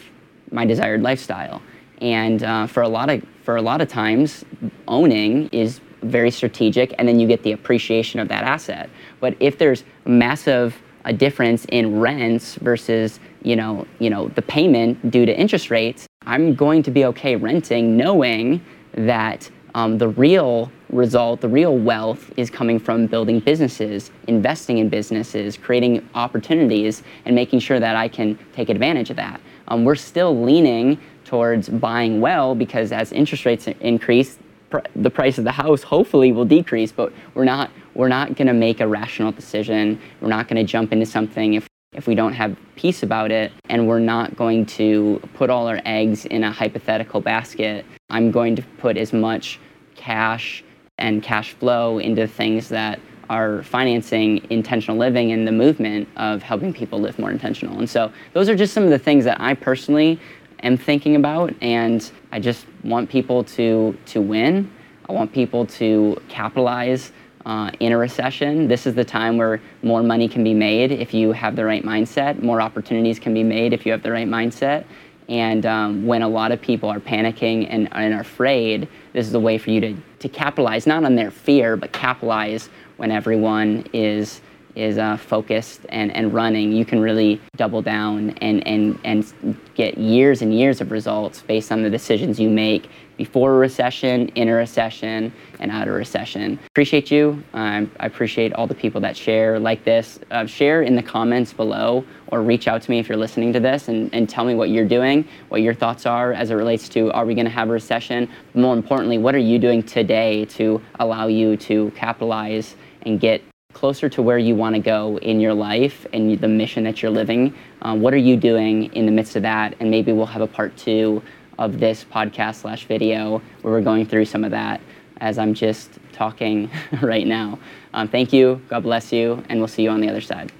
my 0.51 0.65
desired 0.65 1.01
lifestyle. 1.01 1.61
And 2.01 2.43
uh, 2.43 2.67
for 2.67 2.81
a 2.81 2.87
lot 2.87 3.09
of 3.09 3.23
for 3.43 3.55
a 3.55 3.61
lot 3.61 3.81
of 3.81 3.87
times, 3.87 4.45
owning 4.87 5.47
is 5.49 5.81
very 6.03 6.31
strategic, 6.31 6.93
and 6.97 7.07
then 7.07 7.19
you 7.19 7.27
get 7.27 7.43
the 7.43 7.51
appreciation 7.51 8.19
of 8.19 8.27
that 8.29 8.43
asset. 8.43 8.89
But 9.19 9.35
if 9.39 9.57
there's 9.57 9.83
massive 10.05 10.81
a 11.05 11.13
difference 11.13 11.65
in 11.69 11.99
rents 11.99 12.55
versus 12.55 13.19
you 13.41 13.55
know 13.55 13.87
you 13.99 14.09
know 14.09 14.29
the 14.29 14.41
payment 14.41 15.11
due 15.11 15.25
to 15.25 15.37
interest 15.37 15.69
rates, 15.69 16.07
I'm 16.25 16.55
going 16.55 16.83
to 16.83 16.91
be 16.91 17.05
okay 17.05 17.35
renting, 17.35 17.97
knowing 17.97 18.63
that 18.93 19.49
um, 19.75 19.97
the 19.97 20.07
real 20.07 20.71
result, 20.89 21.41
the 21.41 21.49
real 21.49 21.77
wealth 21.77 22.31
is 22.37 22.49
coming 22.49 22.79
from 22.79 23.05
building 23.05 23.39
businesses, 23.39 24.11
investing 24.27 24.79
in 24.79 24.89
businesses, 24.89 25.57
creating 25.57 26.07
opportunities, 26.15 27.03
and 27.25 27.35
making 27.35 27.59
sure 27.59 27.79
that 27.79 27.95
I 27.95 28.07
can 28.07 28.37
take 28.53 28.69
advantage 28.69 29.09
of 29.09 29.15
that. 29.17 29.39
Um, 29.67 29.85
we're 29.85 29.95
still 29.95 30.41
leaning 30.41 30.99
towards 31.25 31.69
buying 31.69 32.21
well 32.21 32.55
because 32.55 32.91
as 32.91 33.11
interest 33.11 33.45
rates 33.45 33.67
increase, 33.67 34.39
pr- 34.71 34.79
the 34.95 35.11
price 35.11 35.37
of 35.37 35.43
the 35.43 35.51
house 35.51 35.83
hopefully 35.83 36.31
will 36.31 36.45
decrease, 36.45 36.91
but 36.91 37.13
we're 37.35 37.45
not, 37.45 37.69
we're 37.93 38.07
not 38.07 38.35
going 38.35 38.47
to 38.47 38.53
make 38.53 38.79
a 38.79 38.87
rational 38.87 39.31
decision. 39.31 40.01
We're 40.21 40.29
not 40.29 40.47
going 40.47 40.65
to 40.65 40.69
jump 40.69 40.91
into 40.91 41.05
something 41.05 41.53
if 41.53 41.68
if 41.93 42.07
we 42.07 42.15
don't 42.15 42.33
have 42.33 42.55
peace 42.75 43.03
about 43.03 43.31
it 43.31 43.51
and 43.67 43.87
we're 43.87 43.99
not 43.99 44.35
going 44.35 44.65
to 44.65 45.19
put 45.33 45.49
all 45.49 45.67
our 45.67 45.81
eggs 45.85 46.25
in 46.25 46.43
a 46.43 46.51
hypothetical 46.51 47.19
basket 47.19 47.85
i'm 48.09 48.31
going 48.31 48.55
to 48.55 48.61
put 48.77 48.95
as 48.95 49.11
much 49.11 49.59
cash 49.95 50.63
and 50.97 51.23
cash 51.23 51.53
flow 51.53 51.97
into 51.97 52.27
things 52.27 52.69
that 52.69 52.99
are 53.29 53.63
financing 53.63 54.45
intentional 54.49 54.97
living 54.97 55.31
and 55.31 55.47
the 55.47 55.51
movement 55.51 56.07
of 56.15 56.41
helping 56.41 56.73
people 56.73 56.99
live 56.99 57.17
more 57.19 57.29
intentional. 57.29 57.77
And 57.77 57.87
so 57.87 58.11
those 58.33 58.49
are 58.49 58.55
just 58.55 58.73
some 58.73 58.83
of 58.83 58.89
the 58.89 58.97
things 58.97 59.23
that 59.25 59.39
I 59.39 59.53
personally 59.53 60.19
am 60.63 60.77
thinking 60.77 61.15
about 61.15 61.53
and 61.61 62.11
I 62.31 62.39
just 62.39 62.65
want 62.83 63.09
people 63.09 63.43
to 63.43 63.95
to 64.07 64.19
win. 64.19 64.71
I 65.07 65.11
want 65.11 65.31
people 65.31 65.65
to 65.67 66.19
capitalize 66.27 67.11
uh, 67.49 67.71
in 67.79 67.91
a 67.91 67.97
recession. 67.97 68.67
This 68.67 68.85
is 68.85 68.93
the 68.93 69.03
time 69.03 69.35
where 69.35 69.59
more 69.81 70.03
money 70.03 70.27
can 70.27 70.43
be 70.43 70.53
made 70.53 70.91
if 70.91 71.15
you 71.15 71.31
have 71.31 71.55
the 71.55 71.65
right 71.65 71.83
mindset. 71.83 72.43
More 72.43 72.61
opportunities 72.61 73.17
can 73.17 73.33
be 73.33 73.41
made 73.41 73.73
if 73.73 73.87
you 73.87 73.91
have 73.91 74.03
the 74.03 74.11
right 74.11 74.27
mindset. 74.27 74.85
And 75.29 75.65
um, 75.65 76.05
when 76.05 76.21
a 76.21 76.27
lot 76.27 76.51
of 76.51 76.61
people 76.61 76.89
are 76.89 76.99
panicking 76.99 77.65
and, 77.67 77.89
and 77.91 78.13
are 78.13 78.19
afraid, 78.19 78.87
this 79.13 79.25
is 79.25 79.33
a 79.33 79.39
way 79.39 79.57
for 79.57 79.71
you 79.71 79.81
to, 79.81 79.95
to 80.19 80.29
capitalize, 80.29 80.85
not 80.85 81.03
on 81.03 81.15
their 81.15 81.31
fear, 81.31 81.75
but 81.75 81.91
capitalize 81.91 82.69
when 82.97 83.09
everyone 83.09 83.83
is 83.93 84.41
is 84.75 84.99
uh, 84.99 85.17
focused 85.17 85.81
and, 85.89 86.15
and 86.15 86.31
running, 86.31 86.71
you 86.71 86.85
can 86.85 87.01
really 87.01 87.41
double 87.57 87.81
down 87.81 88.29
and, 88.41 88.65
and, 88.65 88.97
and 89.03 89.57
get 89.73 89.97
years 89.97 90.41
and 90.43 90.57
years 90.57 90.79
of 90.79 90.91
results 90.91 91.41
based 91.41 91.71
on 91.71 91.81
the 91.81 91.89
decisions 91.89 92.39
you 92.39 92.49
make 92.49 92.87
before 93.19 93.55
a 93.55 93.57
recession, 93.57 94.29
in 94.29 94.47
a 94.47 94.53
recession, 94.53 95.33
and 95.59 95.69
out 95.69 95.89
of 95.89 95.93
recession. 95.93 96.57
Appreciate 96.67 97.11
you. 97.11 97.43
Um, 97.53 97.91
I 97.99 98.05
appreciate 98.05 98.53
all 98.53 98.65
the 98.65 98.73
people 98.73 99.01
that 99.01 99.17
share 99.17 99.59
like 99.59 99.83
this. 99.83 100.19
Uh, 100.31 100.45
share 100.45 100.83
in 100.83 100.95
the 100.95 101.03
comments 101.03 101.51
below 101.51 102.05
or 102.27 102.41
reach 102.41 102.69
out 102.69 102.81
to 102.81 102.89
me 102.89 102.97
if 102.97 103.09
you're 103.09 103.17
listening 103.17 103.51
to 103.51 103.59
this 103.59 103.89
and, 103.89 104.09
and 104.13 104.29
tell 104.29 104.45
me 104.45 104.55
what 104.55 104.69
you're 104.69 104.87
doing, 104.87 105.27
what 105.49 105.61
your 105.61 105.73
thoughts 105.73 106.05
are 106.05 106.31
as 106.31 106.49
it 106.49 106.53
relates 106.53 106.87
to 106.87 107.11
are 107.11 107.25
we 107.25 107.35
going 107.35 107.43
to 107.43 107.51
have 107.51 107.67
a 107.67 107.73
recession? 107.73 108.29
More 108.53 108.73
importantly, 108.73 109.17
what 109.17 109.35
are 109.35 109.45
you 109.51 109.59
doing 109.59 109.83
today 109.83 110.45
to 110.45 110.81
allow 111.01 111.27
you 111.27 111.57
to 111.57 111.91
capitalize 111.97 112.77
and 113.01 113.19
get 113.19 113.41
closer 113.73 114.09
to 114.09 114.21
where 114.21 114.37
you 114.37 114.55
want 114.55 114.75
to 114.75 114.81
go 114.81 115.19
in 115.19 115.39
your 115.39 115.53
life 115.53 116.07
and 116.11 116.39
the 116.39 116.47
mission 116.47 116.83
that 116.83 117.03
you're 117.03 117.11
living. 117.11 117.53
Um, 117.83 118.01
what 118.01 118.15
are 118.15 118.17
you 118.17 118.35
doing 118.35 118.91
in 118.95 119.05
the 119.05 119.11
midst 119.11 119.35
of 119.35 119.43
that? 119.43 119.75
And 119.79 119.91
maybe 119.91 120.11
we'll 120.11 120.25
have 120.25 120.41
a 120.41 120.47
part 120.47 120.75
two 120.75 121.21
of 121.59 121.79
this 121.79 122.03
podcast 122.05 122.55
slash 122.55 122.85
video 122.85 123.41
where 123.61 123.73
we're 123.73 123.81
going 123.81 124.05
through 124.05 124.25
some 124.25 124.43
of 124.43 124.51
that 124.51 124.81
as 125.21 125.37
I'm 125.37 125.53
just 125.53 125.99
talking 126.13 126.71
right 127.01 127.27
now. 127.27 127.59
Um, 127.93 128.07
thank 128.07 128.33
you. 128.33 128.61
God 128.69 128.83
bless 128.83 129.11
you. 129.13 129.43
And 129.49 129.59
we'll 129.59 129.67
see 129.67 129.83
you 129.83 129.89
on 129.89 130.01
the 130.01 130.09
other 130.09 130.21
side. 130.21 130.51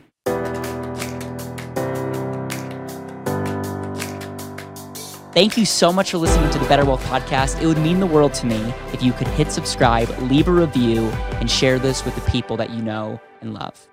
Thank 5.32 5.58
you 5.58 5.66
so 5.66 5.94
much 5.94 6.12
for 6.12 6.18
listening 6.18 6.50
to 6.50 6.60
the 6.60 6.68
Better 6.68 6.84
Wealth 6.84 7.06
Podcast. 7.06 7.62
It 7.62 7.68
would 7.68 7.78
mean 7.78 8.00
the 8.00 8.06
world 8.06 8.34
to 8.36 8.46
me 8.46 8.74
if 8.92 9.02
you 9.02 9.14
could 9.14 9.28
hit 9.28 9.52
subscribe, 9.52 10.10
leave 10.24 10.48
a 10.48 10.52
review, 10.52 11.08
and 11.40 11.50
share 11.50 11.80
this 11.80 12.04
with 12.04 12.16
the 12.16 12.32
people 12.32 12.58
that 12.58 12.72
you 12.72 12.82
know 12.82 13.22
and 13.40 13.54
love. 13.54 13.89